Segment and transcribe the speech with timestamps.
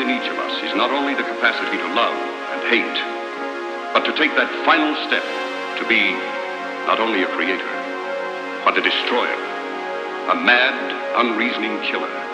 [0.00, 3.00] within each of us is not only the capacity to love and hate,
[3.92, 5.22] but to take that final step
[5.76, 6.12] to be
[6.88, 7.68] not only a creator,
[8.64, 9.40] but a destroyer,
[10.30, 12.29] a mad, unreasoning killer.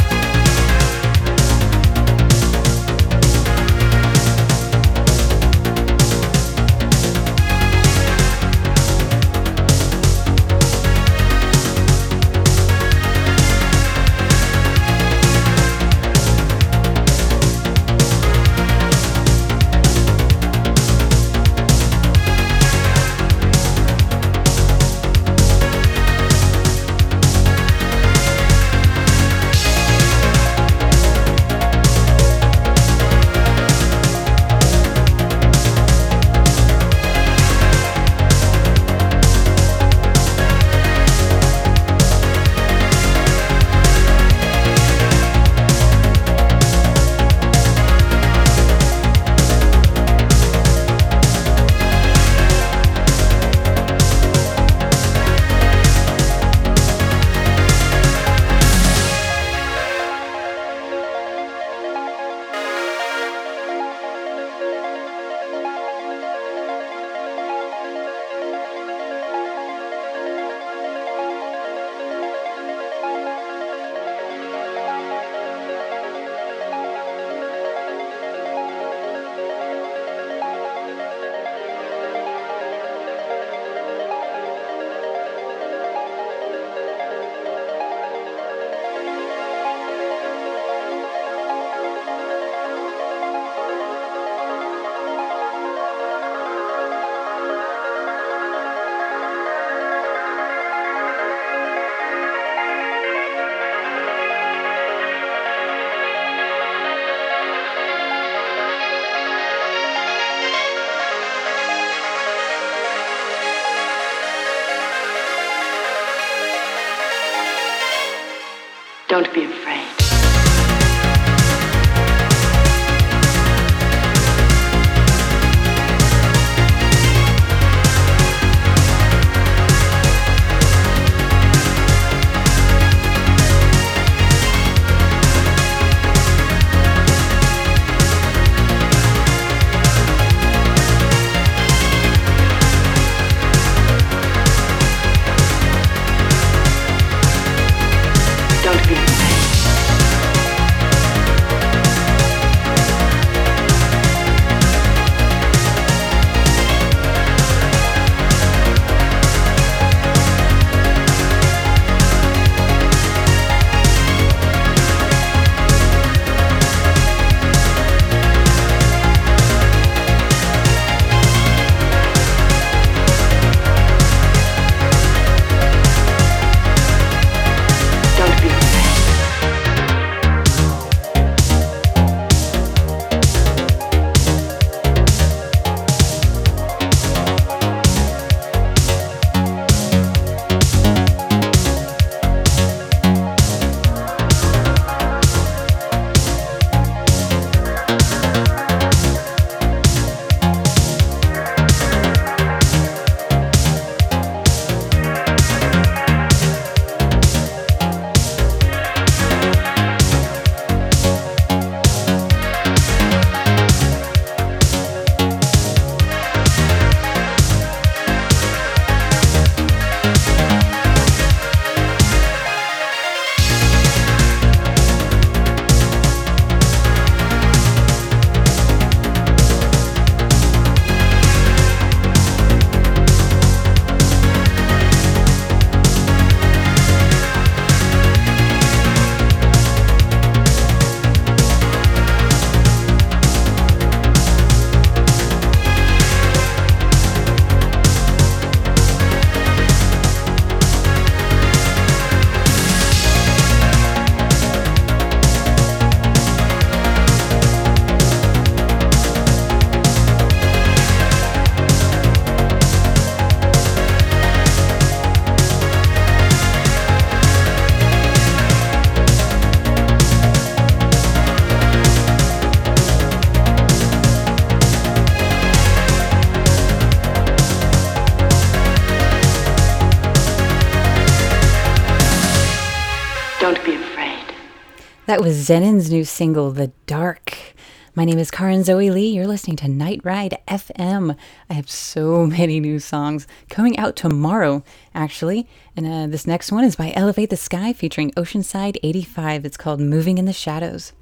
[285.06, 287.54] That was Zenin's new single, The Dark.
[287.94, 289.06] My name is Karin Zoe Lee.
[289.06, 291.16] You're listening to Night Ride FM.
[291.48, 294.64] I have so many new songs coming out tomorrow,
[294.96, 295.48] actually.
[295.76, 299.44] And uh, this next one is by Elevate the Sky featuring Oceanside 85.
[299.44, 300.92] It's called Moving in the Shadows.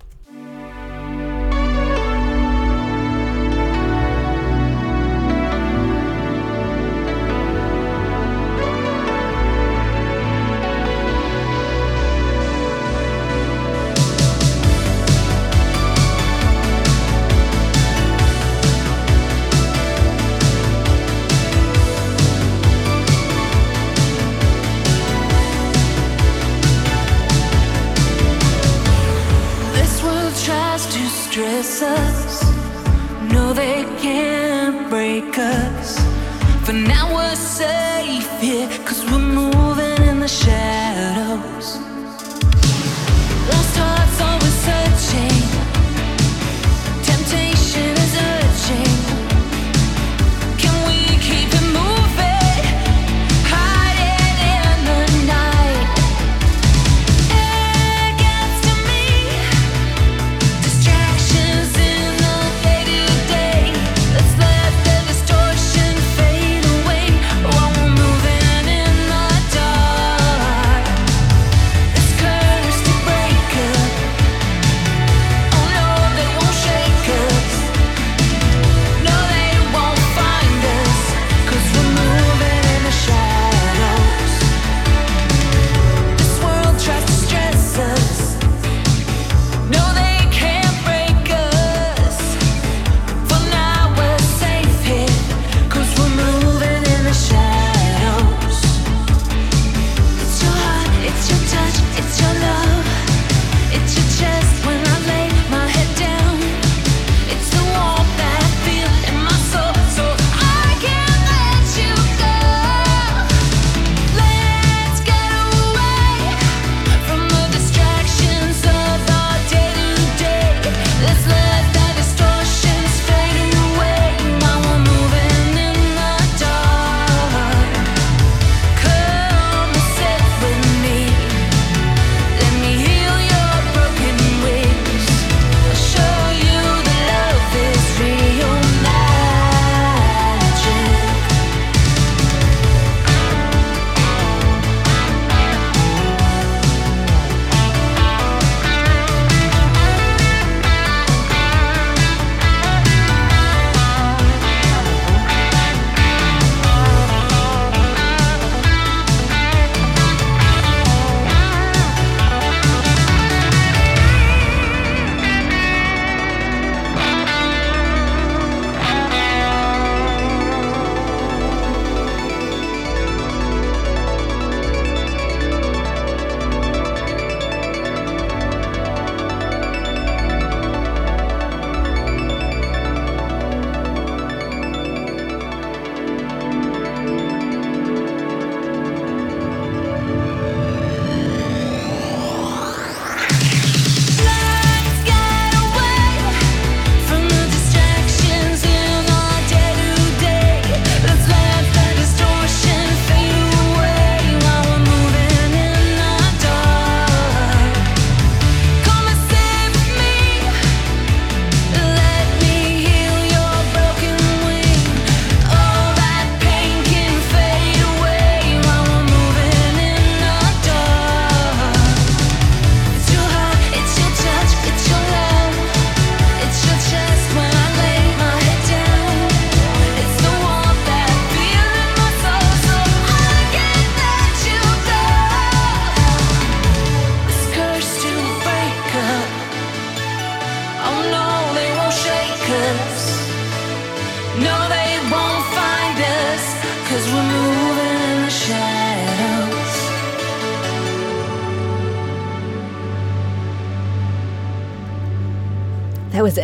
[35.35, 35.64] because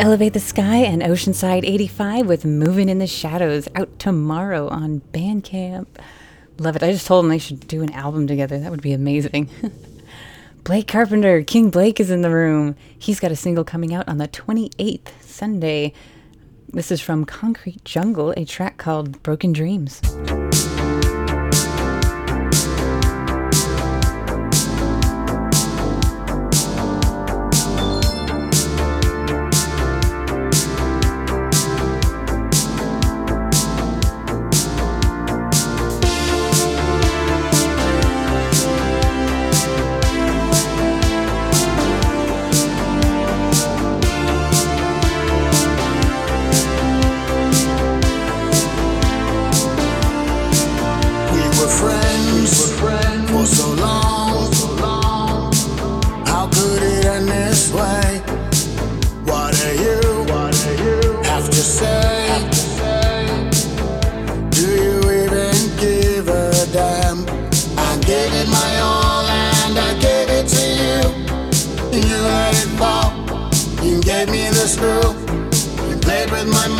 [0.00, 5.86] Elevate the Sky and Oceanside 85 with Moving in the Shadows out tomorrow on Bandcamp.
[6.58, 6.82] Love it.
[6.82, 8.58] I just told them they should do an album together.
[8.58, 9.50] That would be amazing.
[10.64, 12.76] Blake Carpenter, King Blake is in the room.
[12.98, 15.92] He's got a single coming out on the 28th, Sunday.
[16.72, 20.00] This is from Concrete Jungle, a track called Broken Dreams.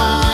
[0.00, 0.30] my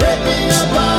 [0.00, 0.97] Let me up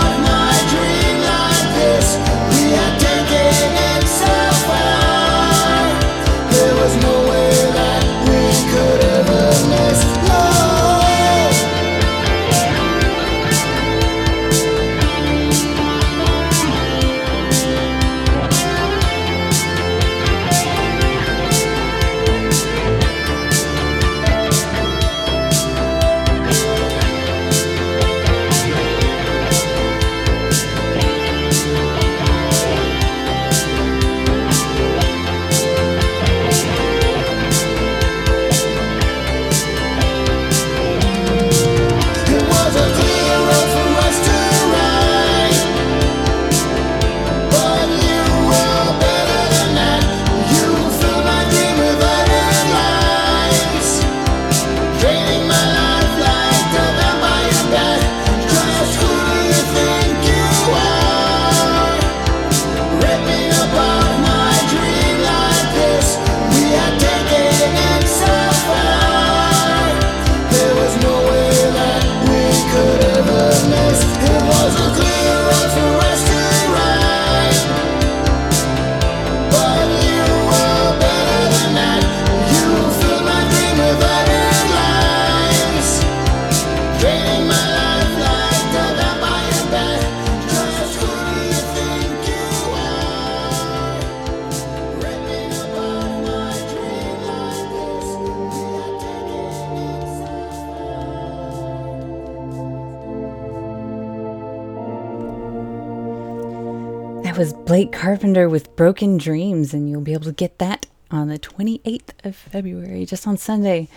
[108.00, 112.34] Carpenter with Broken Dreams, and you'll be able to get that on the 28th of
[112.34, 113.90] February, just on Sunday.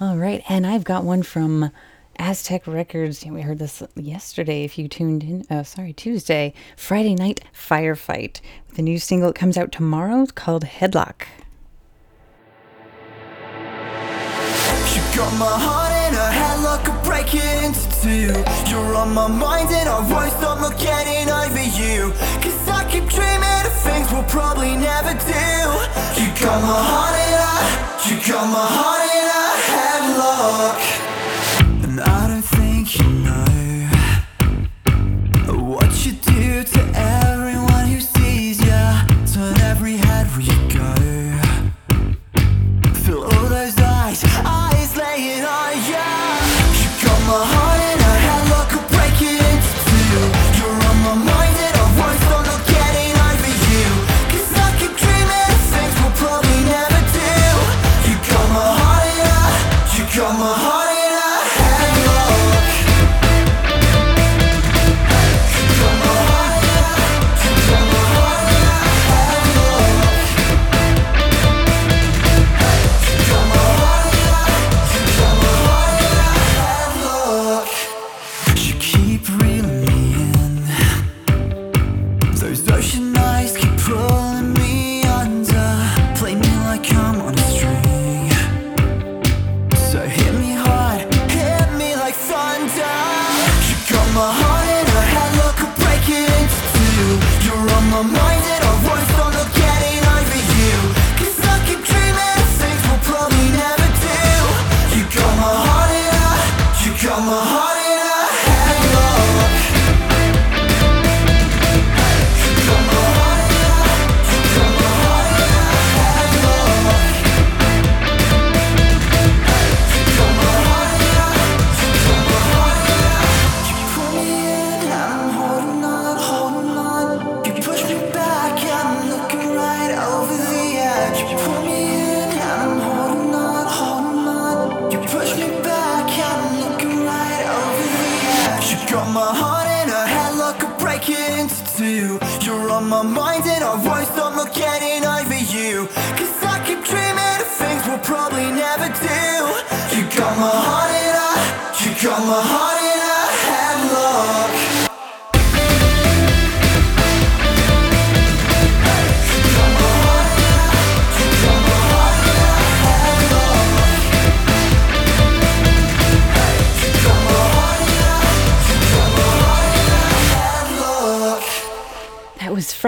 [0.00, 1.70] All right, and I've got one from
[2.18, 3.24] Aztec Records.
[3.24, 5.46] We heard this yesterday if you tuned in.
[5.48, 6.54] Oh, sorry, Tuesday.
[6.76, 8.40] Friday Night Firefight.
[8.74, 11.22] The new single that comes out tomorrow called Headlock.
[14.92, 18.68] You got my heart in a headlock, I'm breaking into two.
[18.68, 20.04] You're on my mind and I
[20.78, 22.12] getting over you.
[22.42, 22.65] Cause
[24.16, 25.46] we'll probably never do.
[26.16, 27.56] You got my heart in a
[28.08, 31.05] you got my heart in I, headlock.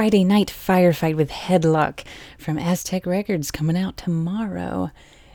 [0.08, 2.02] Friday Night Firefight with Headlock
[2.38, 4.90] from Aztec Records coming out tomorrow.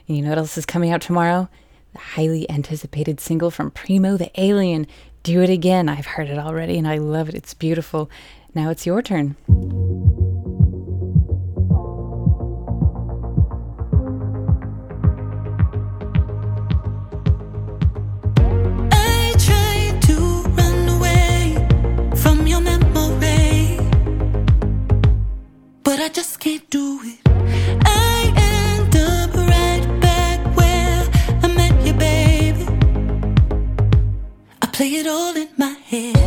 [0.07, 1.47] And you know what else is coming out tomorrow?
[1.91, 4.88] The highly anticipated single from Primo the Alien,
[5.21, 5.89] Do It Again.
[5.89, 7.36] I've heard it already and I love it.
[7.36, 8.09] It's beautiful.
[8.55, 9.36] Now it's your turn.
[26.70, 27.20] do it.
[27.86, 31.04] I end up right back where
[31.42, 32.68] I met you, baby.
[34.62, 36.22] I play it all in my head.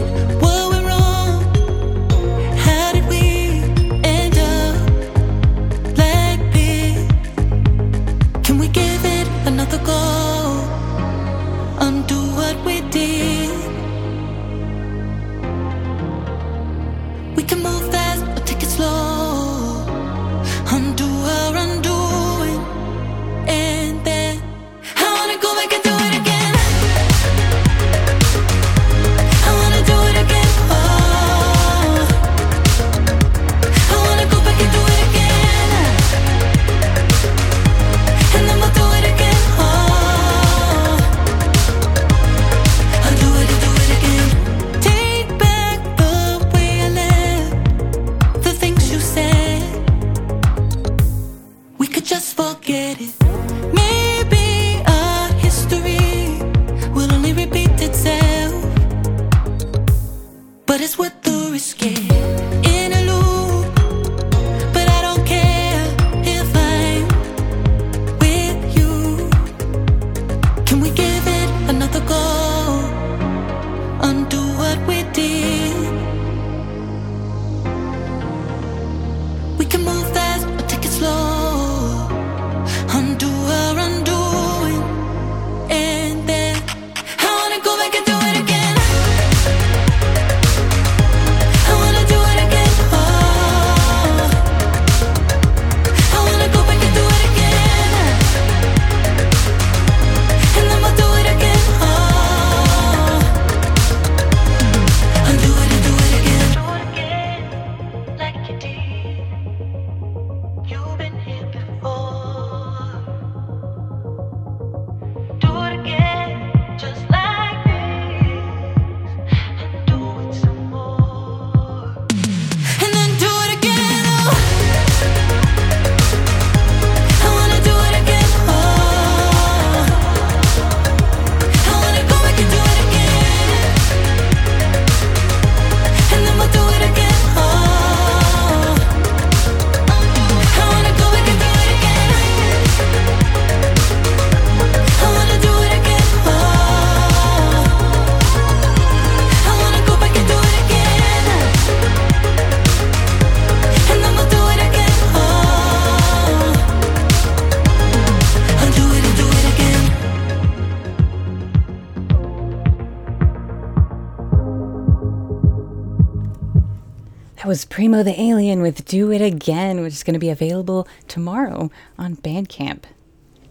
[167.86, 172.16] Primo the Alien with Do It Again, which is going to be available tomorrow on
[172.16, 172.82] Bandcamp.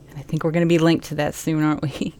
[0.09, 2.13] And I think we're going to be linked to that soon, aren't we?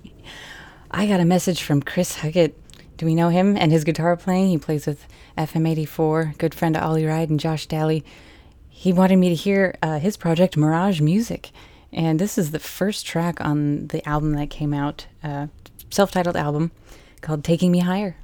[0.92, 2.54] I got a message from Chris Huggett.
[2.96, 4.48] Do we know him and his guitar playing?
[4.48, 5.06] He plays with
[5.38, 8.02] FM84, good friend of Ollie Wride and Josh Daly.
[8.70, 11.52] He wanted me to hear uh, his project, Mirage Music.
[11.92, 15.48] And this is the first track on the album that came out, uh,
[15.90, 16.72] self titled album
[17.20, 18.16] called Taking Me Higher.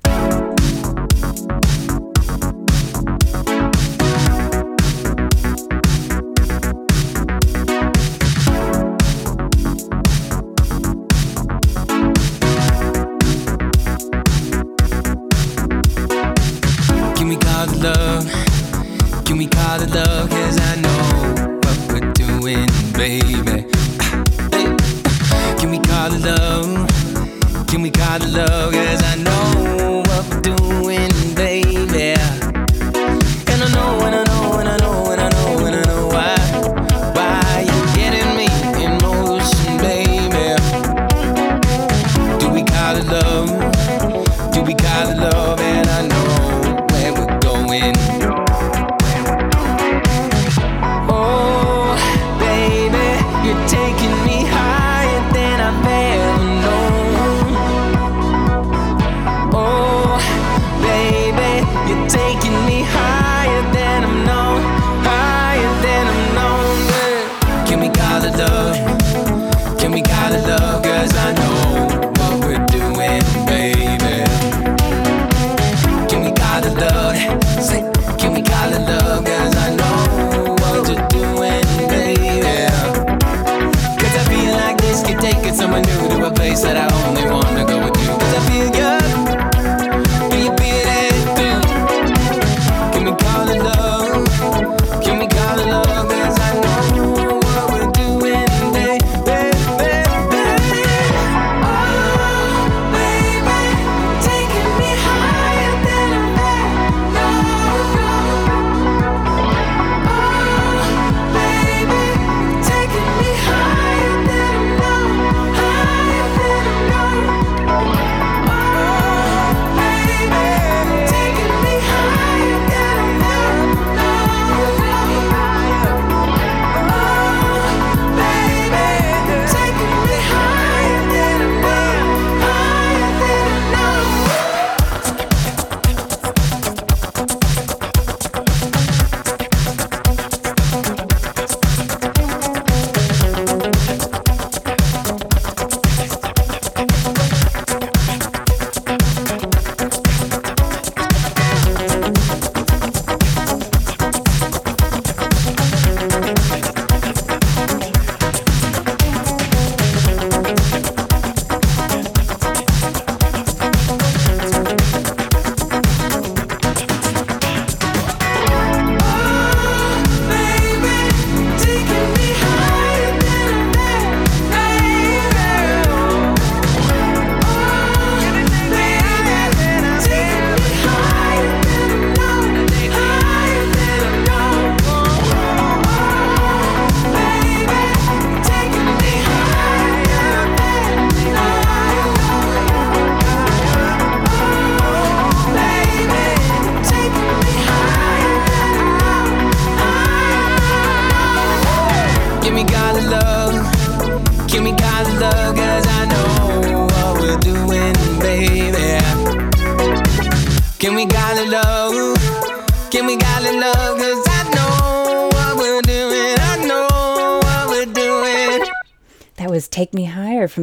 [28.32, 28.71] Love,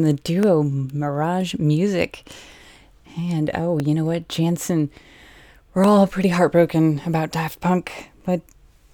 [0.08, 2.26] the duo Mirage Music.
[3.18, 4.90] And oh, you know what, Jansen?
[5.74, 8.40] We're all pretty heartbroken about Daft Punk, but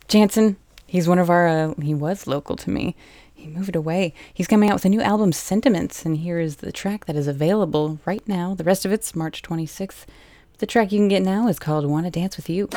[0.08, 0.56] Jansen,
[0.88, 2.96] he's one of our, uh, he was local to me.
[3.32, 4.12] He moved away.
[4.32, 7.28] He's coming out with a new album, Sentiments, and here is the track that is
[7.28, 8.54] available right now.
[8.54, 10.06] The rest of it's March 26th.
[10.58, 12.68] The track you can get now is called Wanna Dance With You.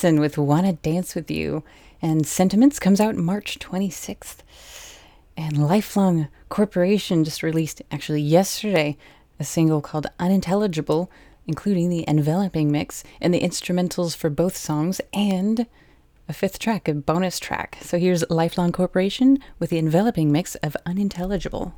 [0.00, 1.62] Johnson with Wanna Dance With You,
[2.00, 4.38] and Sentiments comes out March 26th.
[5.36, 8.96] And Lifelong Corporation just released, actually yesterday,
[9.38, 11.10] a single called Unintelligible,
[11.46, 15.66] including the enveloping mix and the instrumentals for both songs, and
[16.30, 17.76] a fifth track, a bonus track.
[17.82, 21.74] So here's Lifelong Corporation with the enveloping mix of Unintelligible.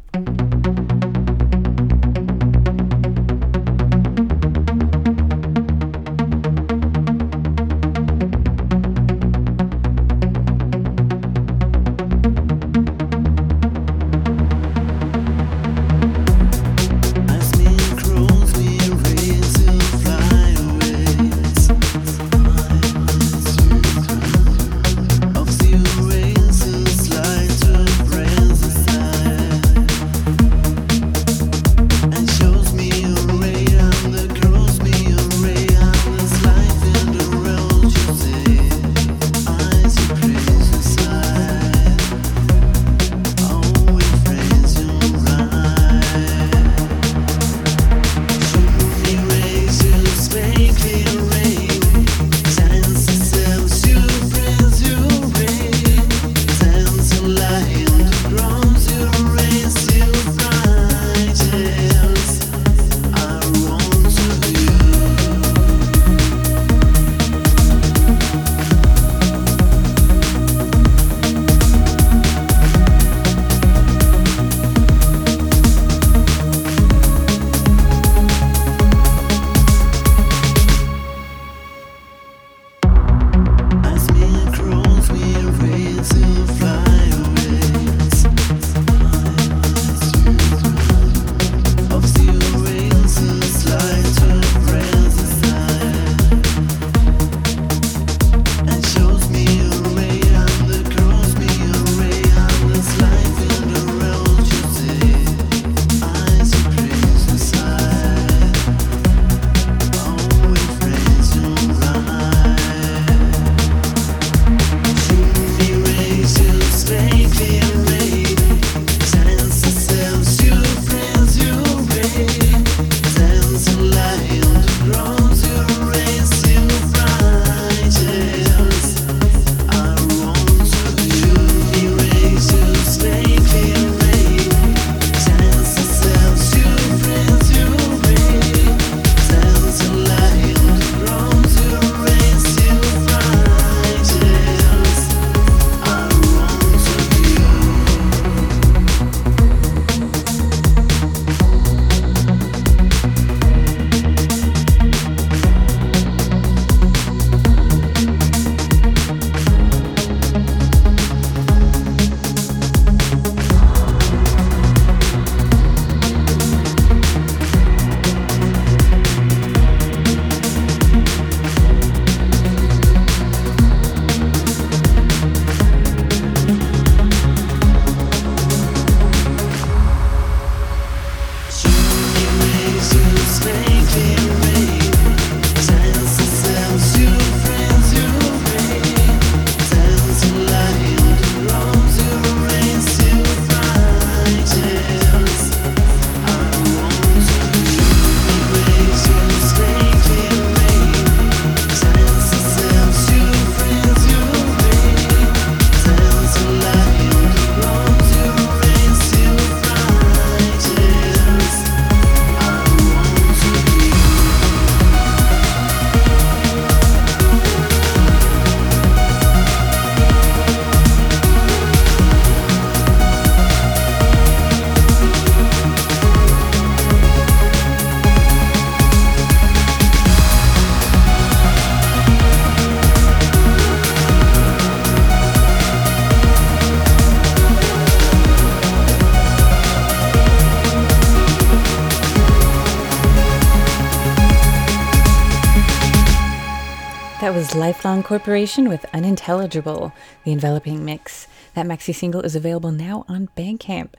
[247.72, 251.26] Lifelong Corporation with Unintelligible, the enveloping mix.
[251.54, 253.94] That maxi single is available now on Bandcamp.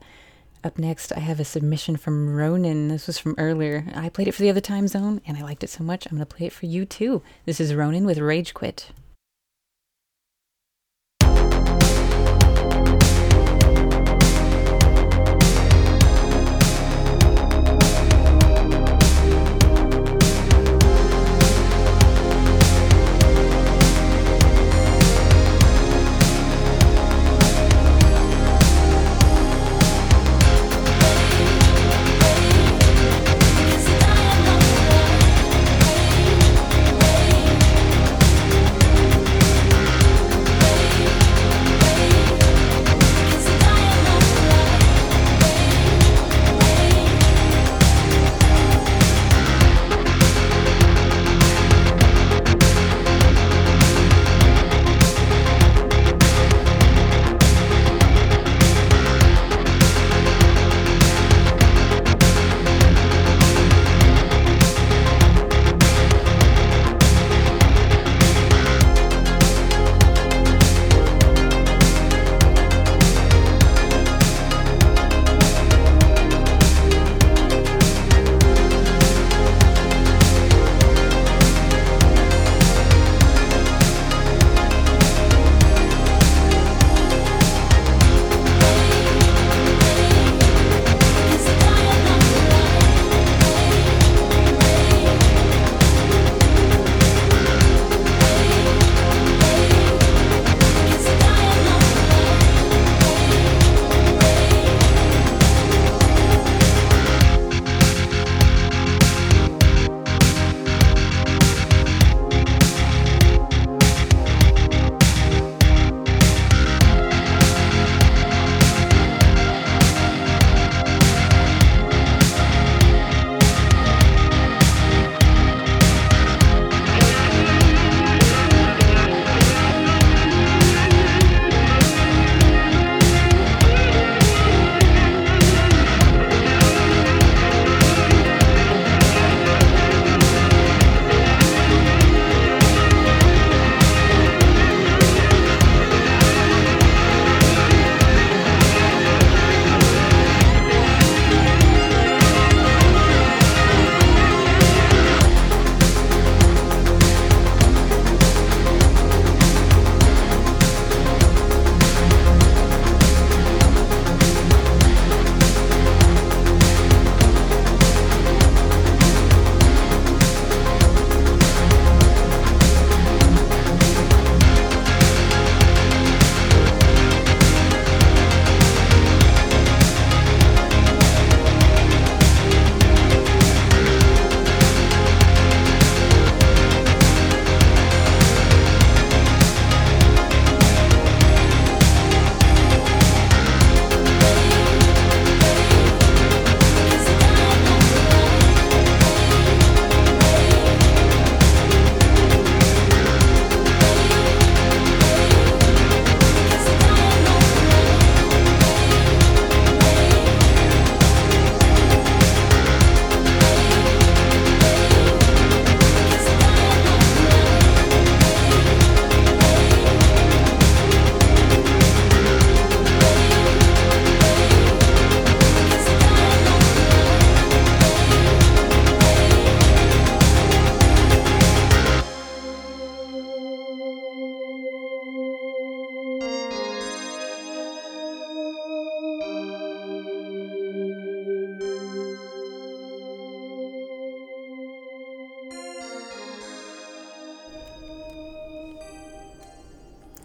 [0.62, 2.86] Up next, I have a submission from Ronan.
[2.86, 3.84] This was from earlier.
[3.92, 6.16] I played it for the other time zone and I liked it so much, I'm
[6.16, 7.20] going to play it for you too.
[7.46, 8.92] This is Ronan with Rage Quit.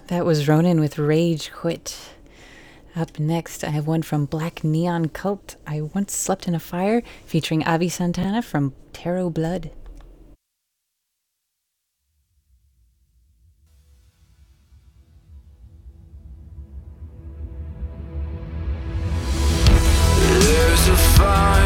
[0.10, 1.96] That was Ronan with Rage Quit.
[2.96, 5.56] Up next, I have one from Black Neon Cult.
[5.68, 9.70] I once slept in a fire, featuring Avi Santana from Tarot Blood.
[20.40, 21.59] There's a fine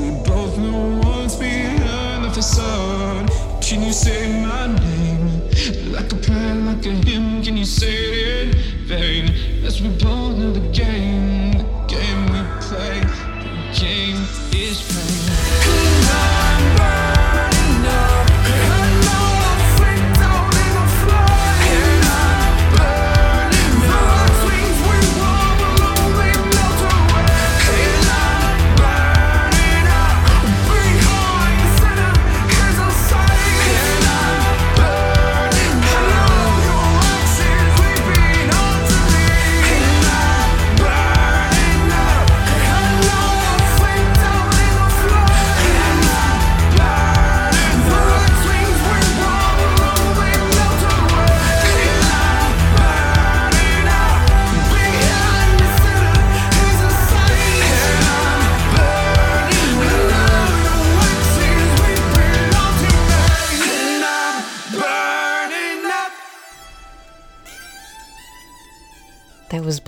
[0.00, 3.30] We both know what's behind the facade.
[3.60, 5.92] Can you say my name?
[5.92, 9.24] Like a prayer, like a hymn, can you say it in vain?
[9.62, 11.19] As we both know the game.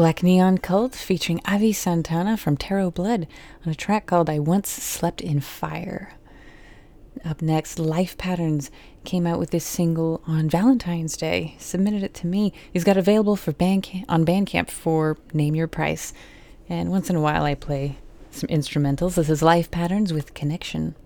[0.02, 3.28] Black Neon Cult featuring Avi Santana from Tarot Blood
[3.64, 6.14] on a track called I Once Slept in Fire.
[7.24, 8.72] Up next, Life Patterns
[9.04, 12.52] came out with this single on Valentine's Day, submitted it to me.
[12.72, 16.12] He's got available for Bandcamp, on Bandcamp for Name Your Price.
[16.68, 17.98] And once in a while I play
[18.32, 19.14] some instrumentals.
[19.14, 20.96] This is Life Patterns with Connection.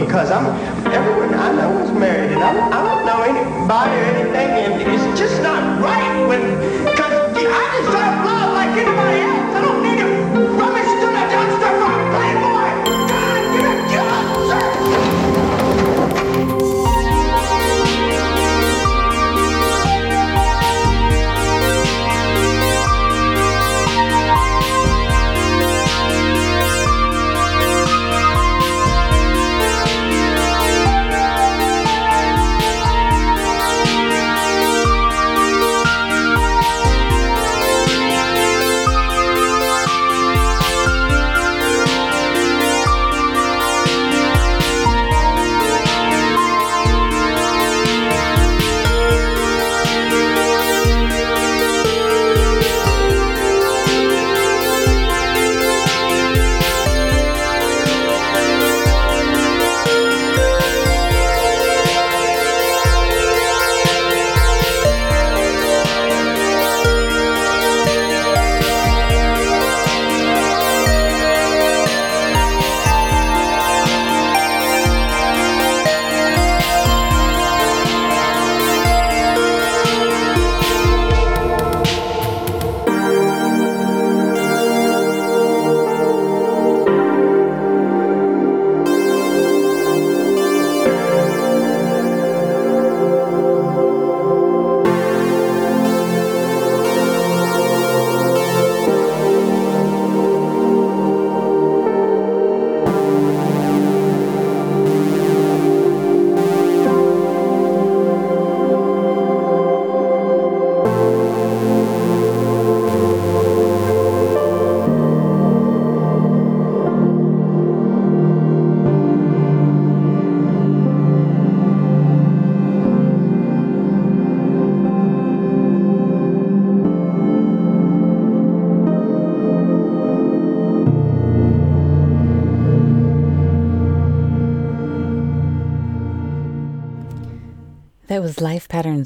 [0.00, 0.46] because I'm
[0.92, 4.72] everyone I know is married, and I I do not know anybody or anything, and
[4.82, 5.35] it's just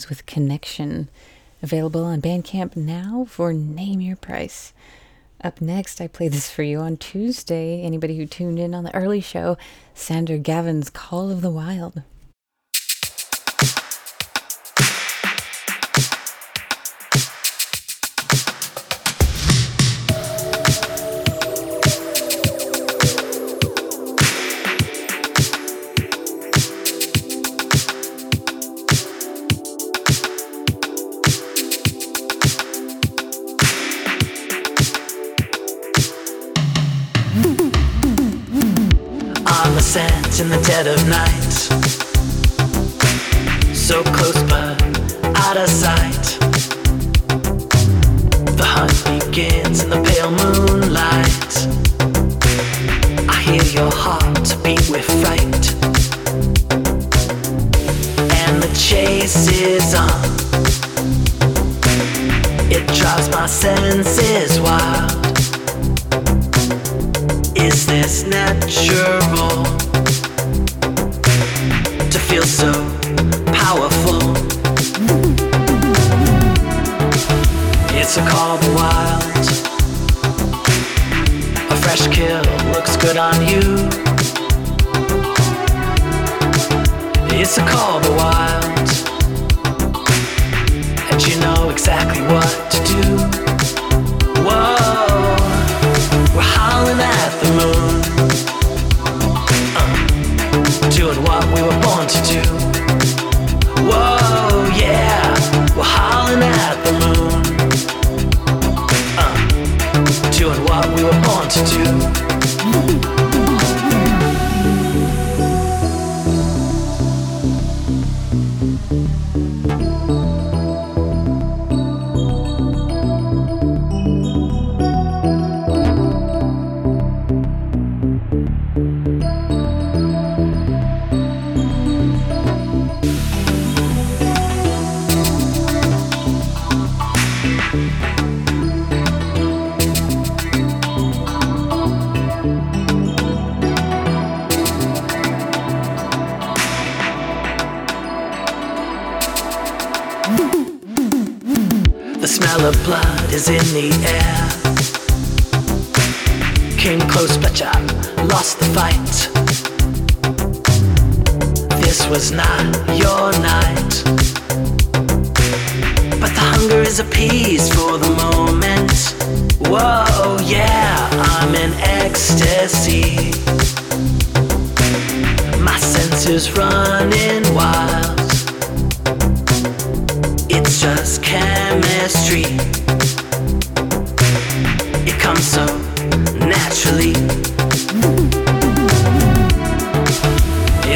[0.08, 1.08] With Connection,
[1.62, 4.72] available on Bandcamp now for name your price.
[5.42, 7.82] Up next, I play this for you on Tuesday.
[7.82, 9.56] Anybody who tuned in on the early show,
[9.94, 12.02] Sandor Gavin's Call of the Wild.
[40.84, 41.52] dead of night.
[43.74, 44.80] So close but
[45.36, 46.09] out of sight.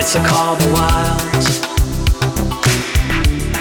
[0.06, 1.20] It's a call the wild.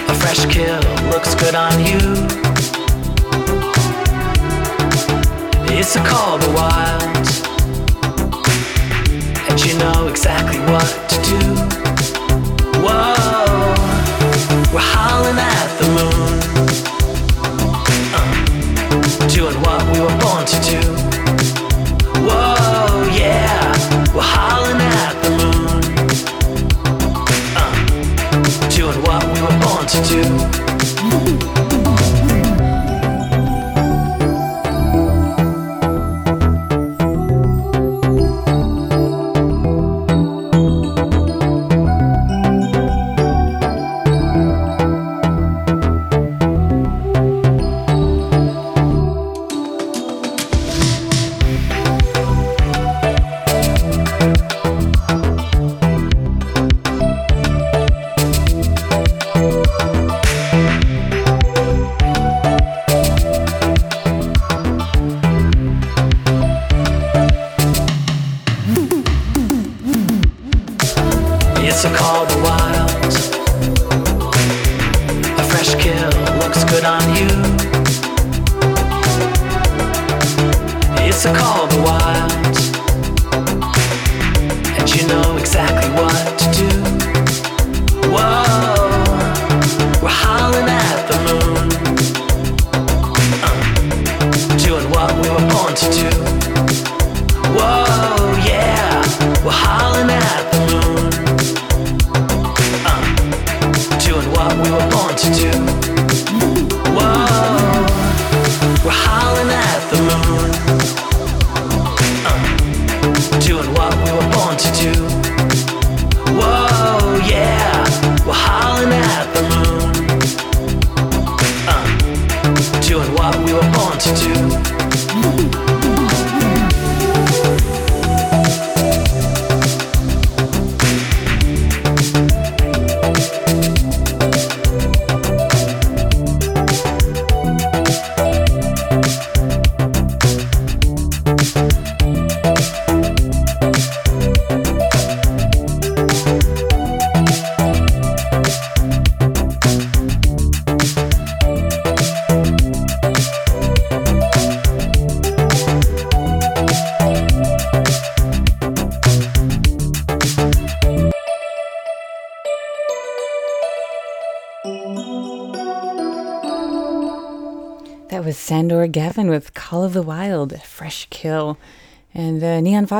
[0.08, 1.98] A fresh kill looks good on you.
[5.76, 7.02] It's a call the wild.
[9.48, 11.40] And you know exactly what to do.
[12.84, 13.74] Whoa,
[14.72, 16.43] we're howling at the moon.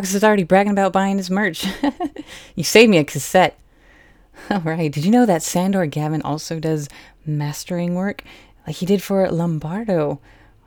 [0.05, 1.66] Fox is already bragging about buying his merch.
[2.55, 3.59] you saved me a cassette.
[4.50, 4.92] All right.
[4.92, 6.90] Did you know that Sandor Gavin also does
[7.24, 8.22] mastering work
[8.66, 10.20] like he did for Lombardo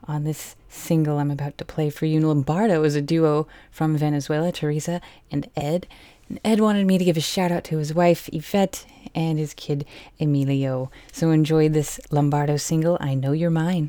[0.08, 2.18] on this single I'm about to play for you?
[2.18, 5.86] Lombardo is a duo from Venezuela, Teresa and Ed.
[6.28, 9.54] And Ed wanted me to give a shout out to his wife, Yvette, and his
[9.54, 9.86] kid,
[10.18, 10.90] Emilio.
[11.12, 13.88] So enjoy this Lombardo single, I Know You're Mine.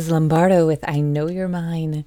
[0.00, 2.06] Was Lombardo with I Know You're Mine.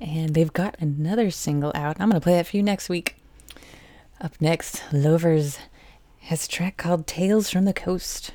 [0.00, 2.00] And they've got another single out.
[2.00, 3.22] I'm going to play that for you next week.
[4.20, 5.60] Up next, Lovers
[6.22, 8.32] has a track called Tales from the Coast.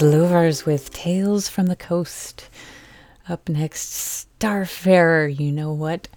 [0.00, 2.48] Was Lovars with Tales from the Coast.
[3.28, 5.36] Up next, Starfarer.
[5.36, 6.08] You know what?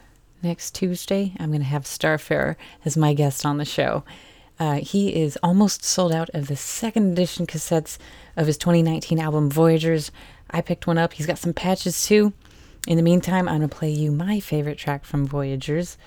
[0.43, 4.03] Next Tuesday, I'm going to have Starfarer as my guest on the show.
[4.59, 7.97] Uh, he is almost sold out of the second edition cassettes
[8.37, 10.11] of his 2019 album Voyagers.
[10.51, 11.13] I picked one up.
[11.13, 12.33] He's got some patches too.
[12.87, 15.97] In the meantime, I'm going to play you my favorite track from Voyagers,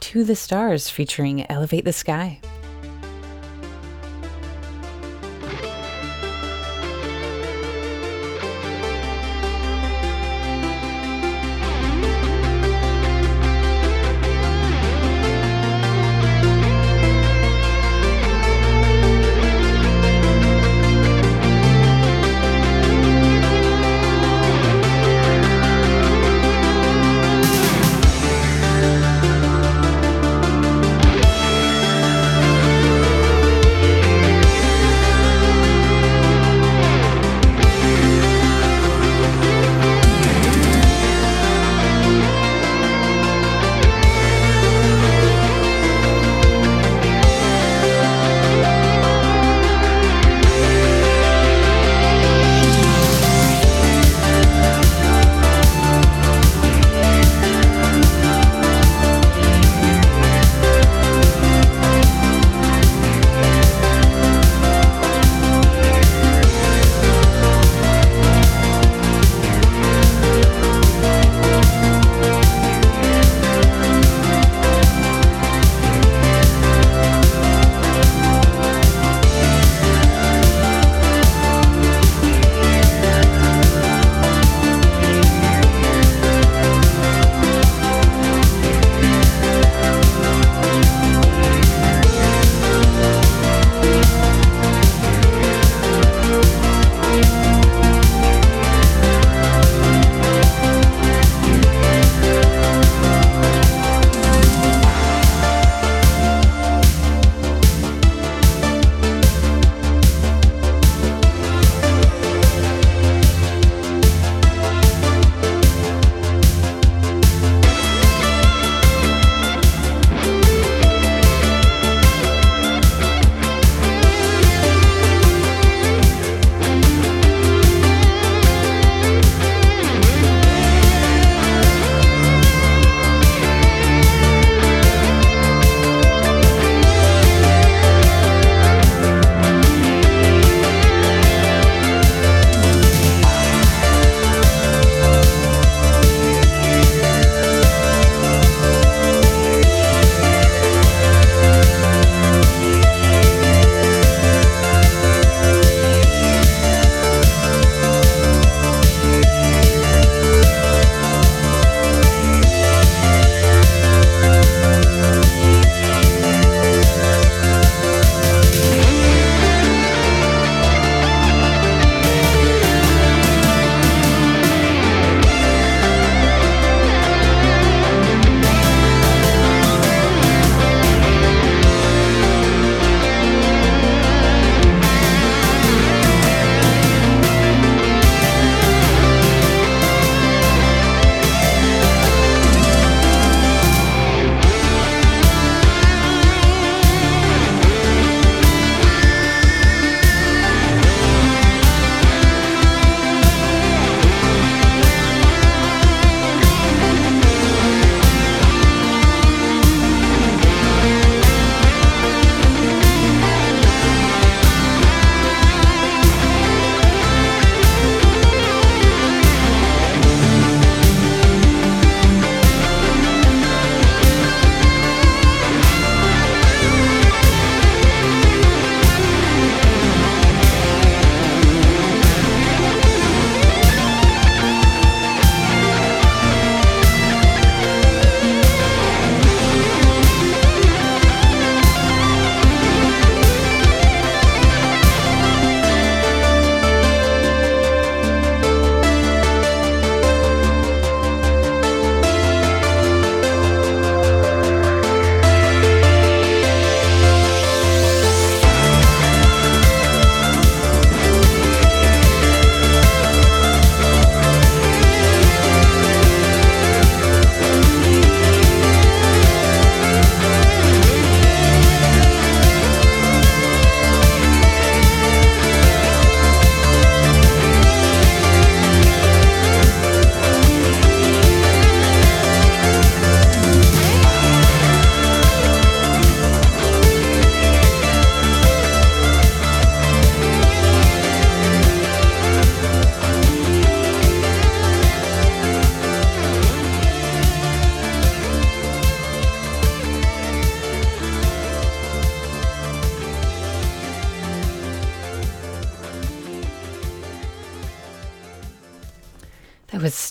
[0.00, 2.40] To the Stars, featuring Elevate the Sky.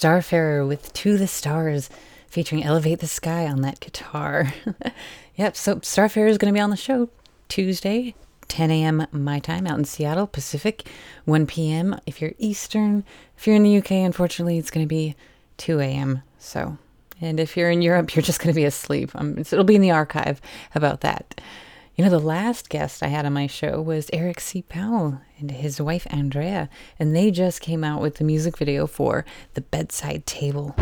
[0.10, 1.88] Starfarer with To the Stars,
[2.26, 4.52] featuring Elevate the Sky on that guitar.
[5.36, 7.10] yep, so Starfarer is going to be on the show
[7.48, 8.16] Tuesday,
[8.48, 9.06] 10 a.m.
[9.12, 10.90] my time out in Seattle, Pacific,
[11.26, 12.00] 1 p.m.
[12.08, 13.04] if you're Eastern.
[13.38, 15.16] If you're in the UK, unfortunately, it's going to be
[15.58, 16.24] 2 a.m.
[16.40, 16.80] So,
[17.22, 19.12] and if you're in Europe, you're just going to be asleep.
[19.14, 20.42] Um, it'll be in the archive
[20.74, 21.40] about that.
[22.00, 24.62] You know, the last guest I had on my show was Eric C.
[24.62, 29.26] Powell and his wife Andrea, and they just came out with the music video for
[29.54, 30.74] The Bedside Table.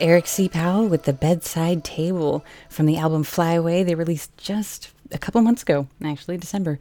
[0.00, 0.48] Eric C.
[0.48, 3.82] Powell with the Bedside Table from the album Fly Away.
[3.82, 6.78] They released just a couple months ago, actually, December.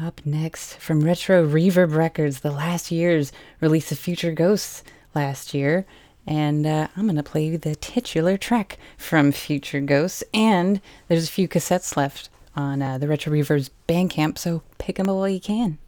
[0.00, 4.82] Up next, from Retro Reverb Records, the last year's release of Future Ghosts
[5.14, 5.86] last year.
[6.26, 10.24] And uh, I'm going to play you the titular track from Future Ghosts.
[10.32, 15.08] And there's a few cassettes left on uh, the Retro Reverb's Bandcamp, so pick them
[15.08, 15.78] up while you can.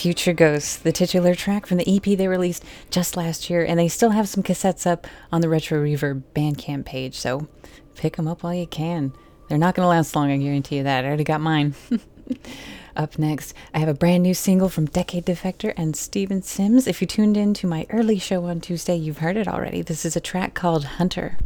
[0.00, 3.86] Future Ghosts, the titular track from the EP they released just last year, and they
[3.86, 7.46] still have some cassettes up on the Retro Reverb Bandcamp page, so
[7.96, 9.12] pick them up while you can.
[9.46, 11.04] They're not going to last long, I guarantee you that.
[11.04, 11.74] I already got mine.
[12.96, 16.86] up next, I have a brand new single from Decade Defector and Steven Sims.
[16.86, 19.82] If you tuned in to my early show on Tuesday, you've heard it already.
[19.82, 21.36] This is a track called Hunter.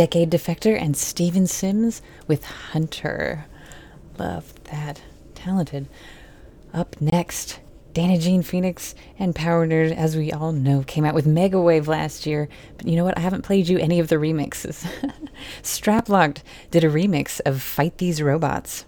[0.00, 3.44] Decade Defector and Steven Sims with Hunter.
[4.18, 5.02] Love that.
[5.34, 5.88] Talented.
[6.72, 7.60] Up next,
[7.92, 11.86] Dana Jean Phoenix and Power Nerd, as we all know, came out with Mega Wave
[11.86, 12.48] last year.
[12.78, 13.18] But you know what?
[13.18, 14.90] I haven't played you any of the remixes.
[15.62, 16.38] Straplocked
[16.70, 18.86] did a remix of Fight These Robots.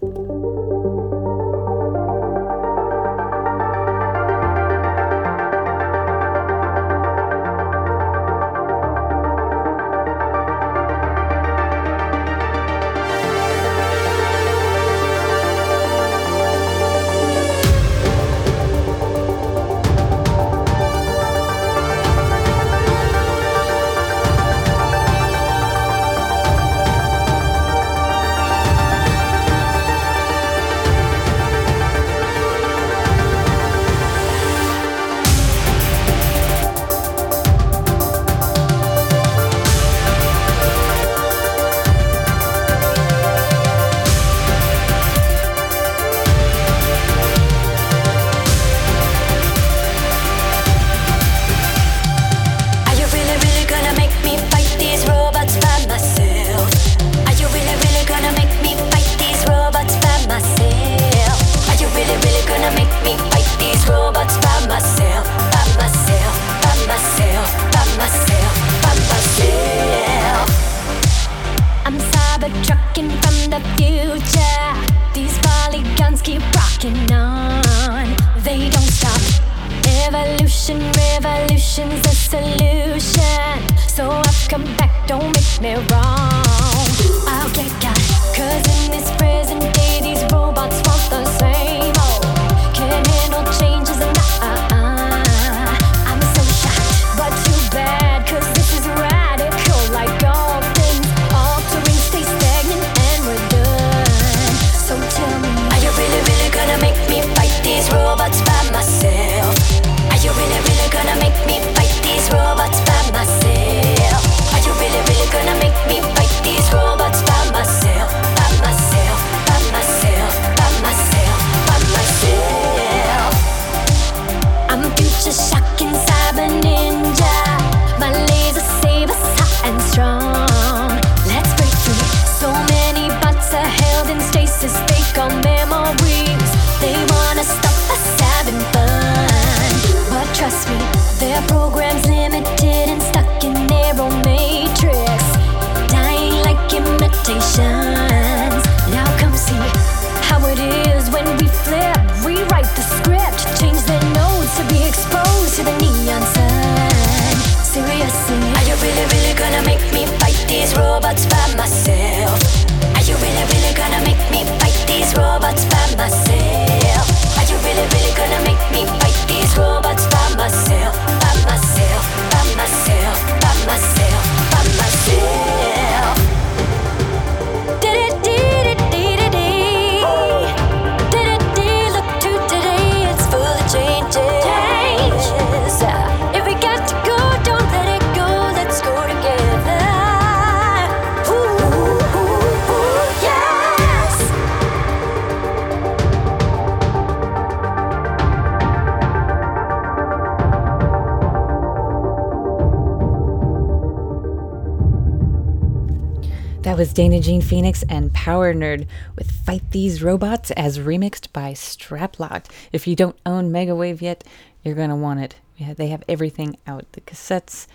[206.83, 212.47] was Dana Jean Phoenix and Power Nerd with Fight These Robots as remixed by Straplocked.
[212.73, 214.25] If you don't own Megawave yet,
[214.65, 215.37] you're going to want it.
[215.57, 217.69] Yeah, they have everything out the cassettes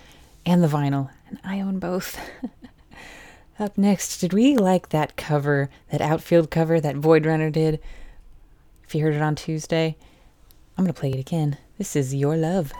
[0.44, 2.20] and the vinyl, and I own both.
[3.58, 7.80] Up next, did we like that cover, that outfield cover that Void Runner did?
[8.84, 9.96] If you heard it on Tuesday,
[10.76, 11.56] I'm going to play it again.
[11.78, 12.74] This is Your Love.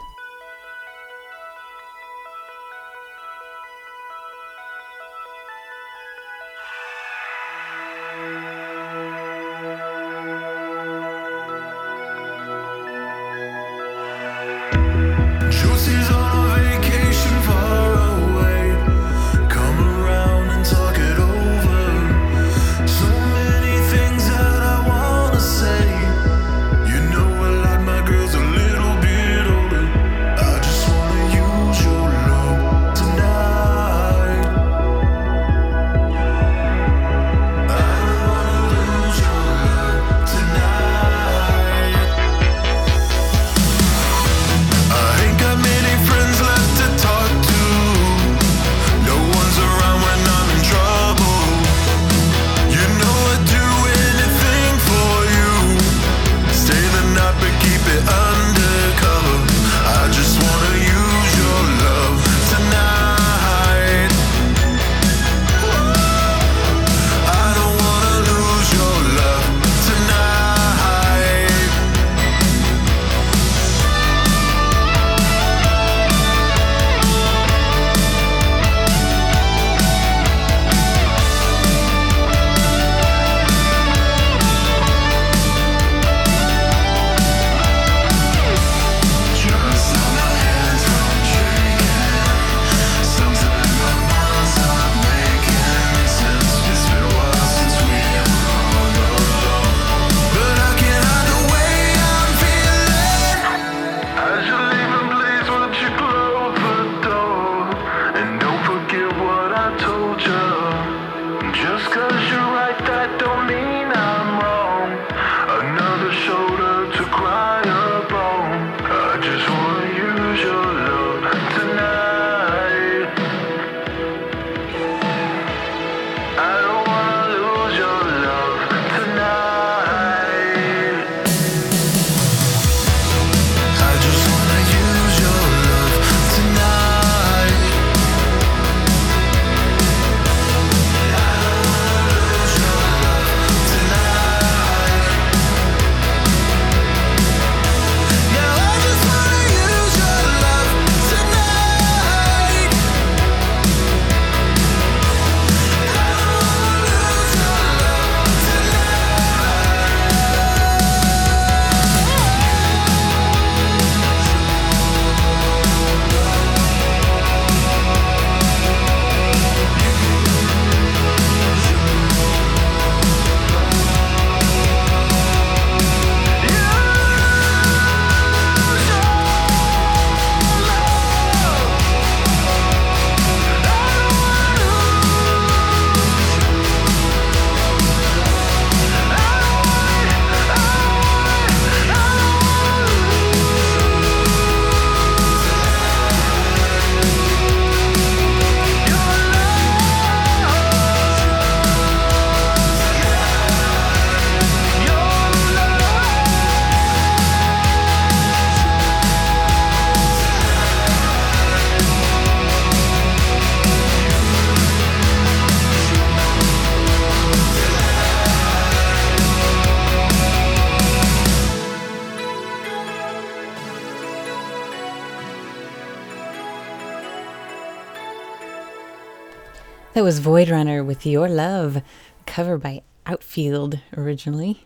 [230.09, 231.83] Was Void Runner with Your Love,
[232.25, 234.65] cover by Outfield originally.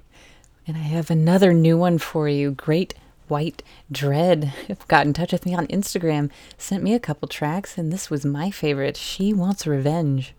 [0.65, 2.93] And I have another new one for you Great
[3.27, 3.61] White
[3.91, 4.53] Dread.
[4.87, 8.23] Got in touch with me on Instagram, sent me a couple tracks, and this was
[8.25, 10.33] my favorite She Wants Revenge.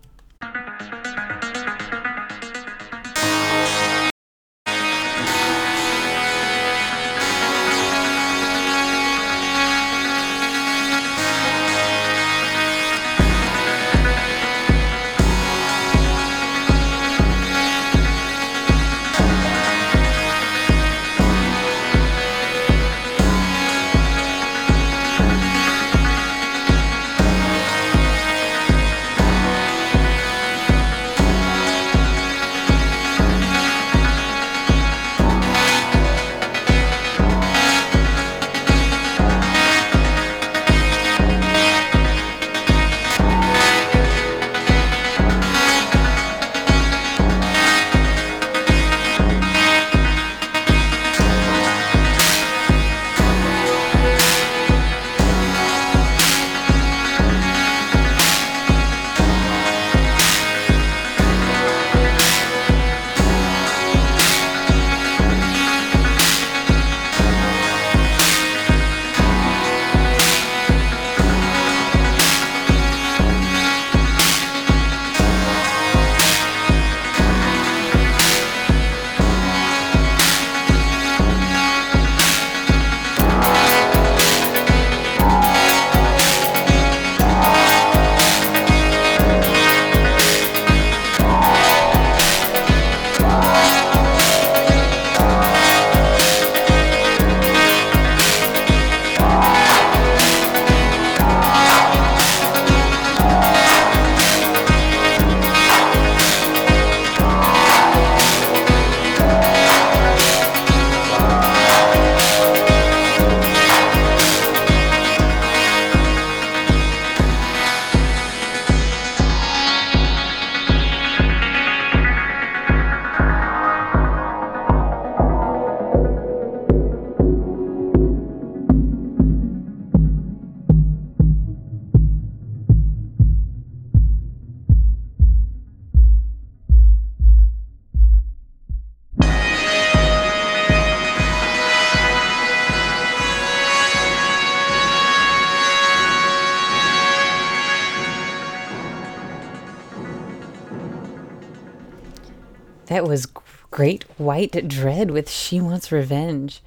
[154.51, 156.61] Dread with She Wants Revenge.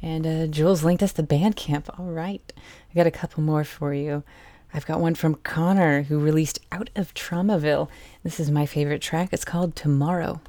[0.00, 1.98] And uh, Jules linked us to Bandcamp.
[1.98, 2.52] All right.
[2.56, 4.22] I got a couple more for you.
[4.74, 7.88] I've got one from Connor who released Out of Traumaville.
[8.22, 9.28] This is my favorite track.
[9.32, 10.40] It's called Tomorrow.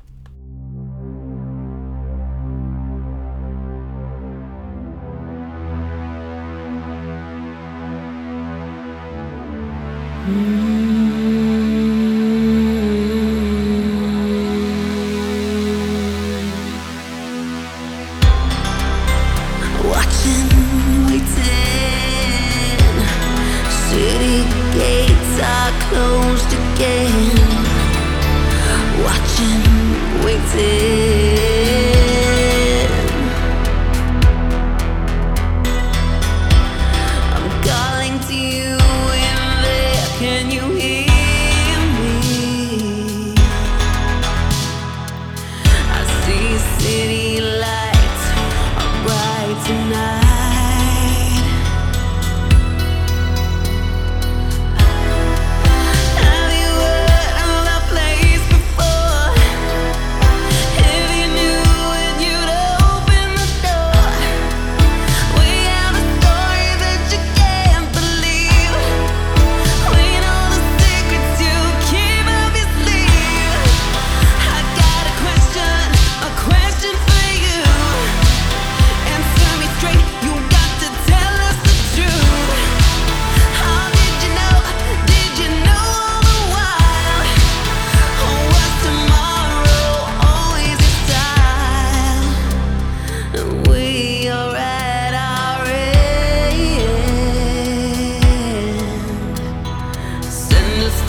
[10.25, 10.82] Watching,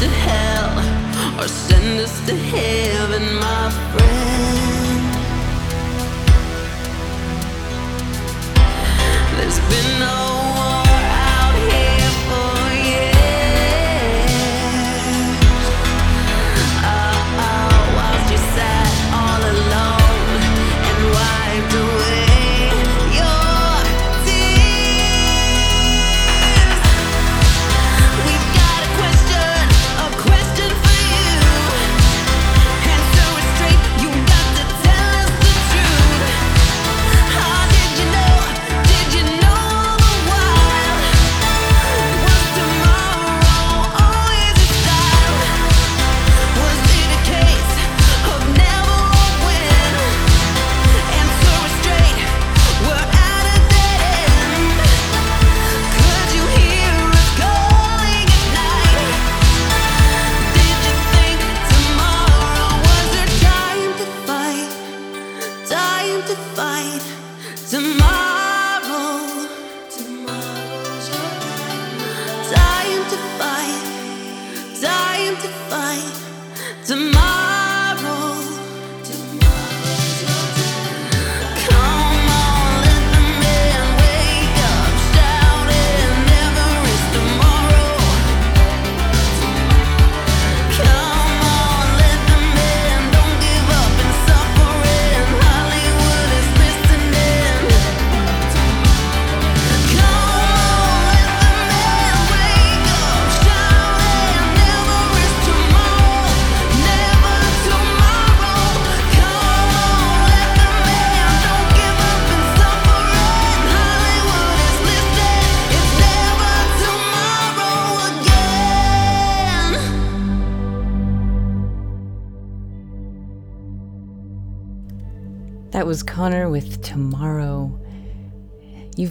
[0.05, 5.05] to hell or send us to heaven, my friend.
[9.36, 10.34] There's been no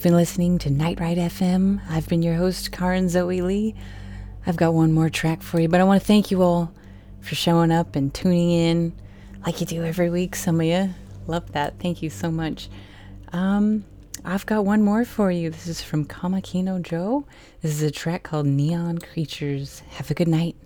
[0.04, 1.80] You've been listening to Night Ride FM.
[1.90, 3.74] I've been your host, Karen Zoe Lee.
[4.46, 6.74] I've got one more track for you, but I want to thank you all
[7.22, 8.94] for showing up and tuning in
[9.46, 10.36] like you do every week.
[10.36, 10.94] Some of you
[11.26, 11.80] love that.
[11.80, 12.68] Thank you so much.
[13.32, 13.86] Um,
[14.26, 15.50] I've got one more for you.
[15.50, 17.24] This is from Kamakino Joe.
[17.62, 19.84] This is a track called Neon Creatures.
[19.92, 20.58] Have a good night.